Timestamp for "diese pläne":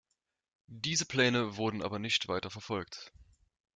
0.65-1.57